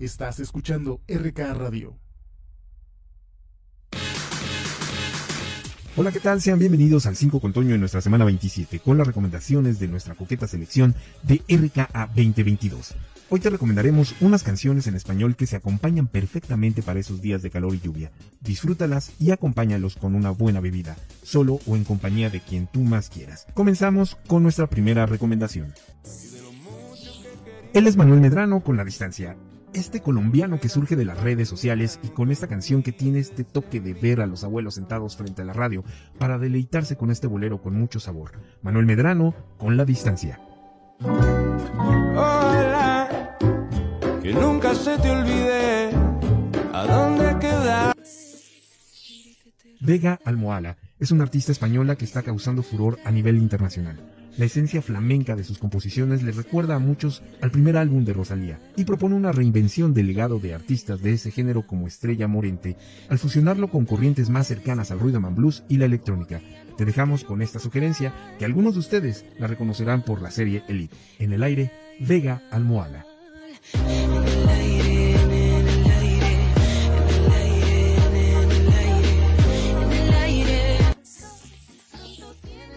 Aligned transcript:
Estás 0.00 0.40
escuchando 0.40 1.02
RK 1.08 1.38
Radio. 1.52 1.98
Hola, 5.94 6.10
¿qué 6.10 6.20
tal? 6.20 6.40
Sean 6.40 6.58
bienvenidos 6.58 7.04
al 7.04 7.16
5 7.16 7.38
con 7.38 7.52
Toño 7.52 7.74
en 7.74 7.80
nuestra 7.80 8.00
semana 8.00 8.24
27 8.24 8.78
con 8.78 8.96
las 8.96 9.06
recomendaciones 9.06 9.78
de 9.78 9.88
nuestra 9.88 10.14
coqueta 10.14 10.48
selección 10.48 10.94
de 11.22 11.42
RKA 11.46 12.06
2022. 12.16 12.94
Hoy 13.28 13.40
te 13.40 13.50
recomendaremos 13.50 14.14
unas 14.22 14.42
canciones 14.42 14.86
en 14.86 14.94
español 14.94 15.36
que 15.36 15.46
se 15.46 15.56
acompañan 15.56 16.06
perfectamente 16.06 16.80
para 16.82 16.98
esos 16.98 17.20
días 17.20 17.42
de 17.42 17.50
calor 17.50 17.74
y 17.74 17.80
lluvia. 17.80 18.10
Disfrútalas 18.40 19.12
y 19.18 19.32
acompáñalos 19.32 19.96
con 19.96 20.14
una 20.14 20.30
buena 20.30 20.60
bebida, 20.60 20.96
solo 21.22 21.60
o 21.66 21.76
en 21.76 21.84
compañía 21.84 22.30
de 22.30 22.40
quien 22.40 22.68
tú 22.68 22.80
más 22.80 23.10
quieras. 23.10 23.46
Comenzamos 23.52 24.16
con 24.26 24.42
nuestra 24.42 24.66
primera 24.66 25.04
recomendación. 25.04 25.74
Él 27.74 27.86
es 27.86 27.98
Manuel 27.98 28.20
Medrano 28.20 28.60
con 28.62 28.78
La 28.78 28.84
Distancia 28.86 29.36
este 29.74 30.00
colombiano 30.00 30.60
que 30.60 30.68
surge 30.68 30.96
de 30.96 31.04
las 31.04 31.20
redes 31.20 31.48
sociales 31.48 32.00
y 32.02 32.08
con 32.08 32.30
esta 32.30 32.46
canción 32.46 32.82
que 32.82 32.92
tiene 32.92 33.18
este 33.18 33.44
toque 33.44 33.80
de 33.80 33.94
ver 33.94 34.20
a 34.20 34.26
los 34.26 34.44
abuelos 34.44 34.74
sentados 34.74 35.16
frente 35.16 35.42
a 35.42 35.44
la 35.44 35.52
radio 35.52 35.84
para 36.18 36.38
deleitarse 36.38 36.96
con 36.96 37.10
este 37.10 37.26
bolero 37.26 37.62
con 37.62 37.74
mucho 37.74 38.00
sabor. 38.00 38.32
Manuel 38.62 38.86
Medrano 38.86 39.34
con 39.58 39.76
La 39.76 39.84
Distancia. 39.84 40.40
Hola, 42.16 43.36
que 44.22 44.32
nunca 44.34 44.74
se 44.74 44.98
te 44.98 45.10
olvide 45.10 45.90
a 46.72 46.86
dónde. 46.86 47.20
Vega 49.82 50.20
Almohala 50.26 50.76
es 50.98 51.10
una 51.10 51.24
artista 51.24 51.52
española 51.52 51.96
que 51.96 52.04
está 52.04 52.22
causando 52.22 52.62
furor 52.62 52.98
a 53.04 53.10
nivel 53.10 53.38
internacional. 53.38 54.19
La 54.40 54.46
esencia 54.46 54.80
flamenca 54.80 55.36
de 55.36 55.44
sus 55.44 55.58
composiciones 55.58 56.22
le 56.22 56.32
recuerda 56.32 56.76
a 56.76 56.78
muchos 56.78 57.22
al 57.42 57.50
primer 57.50 57.76
álbum 57.76 58.06
de 58.06 58.14
Rosalía 58.14 58.58
y 58.74 58.84
propone 58.84 59.14
una 59.14 59.32
reinvención 59.32 59.92
del 59.92 60.06
legado 60.06 60.38
de 60.38 60.54
artistas 60.54 61.02
de 61.02 61.12
ese 61.12 61.30
género 61.30 61.66
como 61.66 61.86
Estrella 61.86 62.26
Morente 62.26 62.78
al 63.10 63.18
fusionarlo 63.18 63.68
con 63.68 63.84
corrientes 63.84 64.30
más 64.30 64.46
cercanas 64.46 64.90
al 64.90 64.98
ruido 64.98 65.20
man 65.20 65.34
blues 65.34 65.62
y 65.68 65.76
la 65.76 65.84
electrónica. 65.84 66.40
Te 66.78 66.86
dejamos 66.86 67.22
con 67.22 67.42
esta 67.42 67.58
sugerencia 67.58 68.14
que 68.38 68.46
algunos 68.46 68.72
de 68.72 68.80
ustedes 68.80 69.26
la 69.38 69.46
reconocerán 69.46 70.06
por 70.06 70.22
la 70.22 70.30
serie 70.30 70.62
Elite. 70.68 70.96
En 71.18 71.34
el 71.34 71.42
aire, 71.42 71.70
Vega 71.98 72.40
Almohada. 72.50 73.04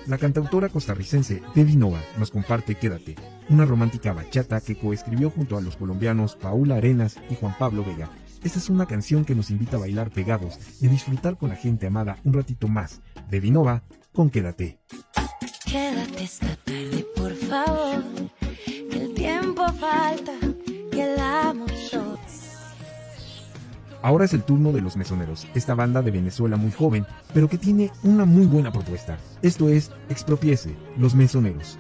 La 0.06 0.18
cantautora 0.18 0.68
costarricense 0.68 1.42
Debbie 1.56 1.78
Nova 1.78 2.02
nos 2.18 2.30
comparte 2.30 2.76
Quédate, 2.76 3.16
una 3.50 3.66
romántica 3.66 4.12
bachata 4.12 4.60
que 4.60 4.76
coescribió 4.76 5.30
junto 5.30 5.58
a 5.58 5.62
los 5.62 5.78
colombianos 5.78 6.36
Paula 6.36 6.76
Arenas 6.76 7.16
y 7.30 7.36
Juan 7.36 7.56
Pablo 7.58 7.86
Vega. 7.86 8.10
Esta 8.44 8.60
es 8.60 8.70
una 8.70 8.86
canción 8.86 9.24
que 9.24 9.34
nos 9.34 9.50
invita 9.50 9.78
a 9.78 9.80
bailar 9.80 10.12
pegados 10.12 10.60
y 10.82 10.88
a 10.88 10.90
disfrutar 10.90 11.38
con 11.38 11.50
la 11.50 11.56
gente 11.56 11.88
amada 11.88 12.18
un 12.26 12.34
ratito 12.34 12.68
más. 12.68 13.02
Debbie 13.30 13.52
Nova 13.52 13.84
con 14.12 14.30
Quédate. 14.30 14.80
Quédate 15.66 16.24
esta 16.24 16.54
tarde, 16.58 17.06
por 17.16 17.34
favor, 17.34 18.04
que 18.66 19.02
el 19.02 19.14
tiempo 19.14 19.66
falta, 19.72 20.34
que 20.92 21.14
el 21.14 21.18
amor 21.18 21.72
Ahora 24.04 24.26
es 24.26 24.34
el 24.34 24.44
turno 24.44 24.74
de 24.74 24.82
los 24.82 24.98
mesoneros, 24.98 25.48
esta 25.56 25.76
banda 25.76 26.02
de 26.02 26.12
Venezuela 26.12 26.58
muy 26.58 26.74
joven, 26.74 27.06
pero 27.34 27.48
que 27.48 27.58
tiene 27.58 27.90
una 28.04 28.26
muy 28.26 28.46
buena 28.46 28.70
propuesta. 28.70 29.18
Esto 29.42 29.70
es 29.70 29.92
Expropiese, 30.10 30.76
los 30.98 31.16
mesoneros. 31.16 31.78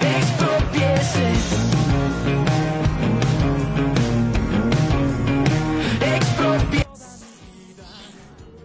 Expropiese. 0.00 1.32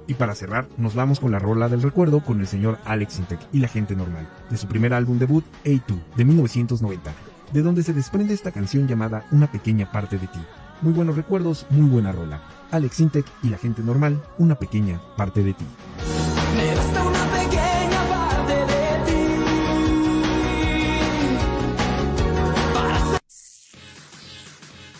Y 0.07 0.15
para 0.15 0.33
cerrar, 0.33 0.67
nos 0.77 0.95
vamos 0.95 1.19
con 1.19 1.31
la 1.31 1.37
rola 1.37 1.69
del 1.69 1.83
recuerdo 1.83 2.23
con 2.23 2.39
el 2.39 2.47
señor 2.47 2.79
Alex 2.85 3.19
Intec 3.19 3.39
y 3.53 3.59
la 3.59 3.67
gente 3.67 3.95
normal, 3.95 4.27
de 4.49 4.57
su 4.57 4.65
primer 4.65 4.95
álbum 4.95 5.19
debut, 5.19 5.45
A2, 5.63 5.95
de 6.15 6.25
1990, 6.25 7.11
de 7.53 7.61
donde 7.61 7.83
se 7.83 7.93
desprende 7.93 8.33
esta 8.33 8.51
canción 8.51 8.87
llamada 8.87 9.27
Una 9.29 9.51
pequeña 9.51 9.91
parte 9.91 10.17
de 10.17 10.25
ti. 10.25 10.39
Muy 10.85 10.93
buenos 10.93 11.15
recuerdos, 11.15 11.65
muy 11.71 11.89
buena 11.89 12.11
rola. 12.11 12.41
Alex 12.69 12.99
Intec 12.99 13.25
y 13.41 13.49
la 13.49 13.57
gente 13.57 13.81
normal, 13.81 14.21
una 14.37 14.53
pequeña 14.53 15.01
parte 15.17 15.41
de 15.41 15.53
ti. 15.53 15.65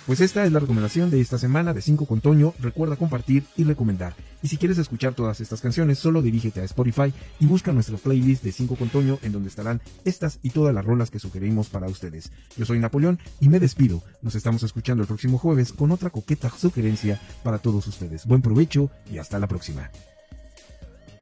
Pues 0.06 0.22
esta 0.22 0.46
es 0.46 0.52
la 0.52 0.60
recomendación 0.60 1.10
de 1.10 1.20
esta 1.20 1.40
semana 1.40 1.74
de 1.74 1.82
5 1.82 2.06
con 2.06 2.22
Toño. 2.22 2.54
Recuerda 2.60 2.96
compartir 2.96 3.44
y 3.58 3.64
recomendar. 3.64 4.14
Y 4.44 4.48
si 4.48 4.58
quieres 4.58 4.78
escuchar 4.78 5.16
todas 5.16 5.42
estas 5.42 5.62
canciones, 5.62 5.98
solo 5.98 6.22
dirígete 6.22 6.62
a 6.62 6.64
Spotify 6.64 7.12
y 7.40 7.48
busca 7.48 7.72
nuestra 7.72 7.98
playlist 7.98 8.44
de 8.44 8.52
5 8.52 8.76
con 8.76 8.90
Toño 8.90 9.18
en 9.24 9.32
donde 9.32 9.50
estarán 9.50 9.82
estas 10.04 10.38
y 10.44 10.52
todas 10.52 10.76
las 10.76 10.86
rolas 10.86 11.10
que 11.10 11.18
sugerimos 11.18 11.70
para 11.70 11.88
ustedes. 11.88 12.32
Yo 12.56 12.66
soy 12.66 12.78
Napoleón 12.78 13.18
y 13.40 13.50
me 13.50 13.60
despido. 13.60 14.04
Nos 14.22 14.36
estamos 14.36 14.62
escuchando 14.62 15.02
el 15.02 15.08
próximo 15.08 15.40
jueves 15.40 15.74
con 15.74 15.90
otra 15.90 16.12
coqueta 16.12 16.52
sugerencia 16.52 17.20
para 17.44 17.58
todos 17.58 17.88
ustedes. 17.88 18.28
Buen 18.28 18.44
provecho 18.44 18.92
y 19.12 19.18
hasta 19.18 19.40
la 19.40 19.48
próxima. 19.48 19.90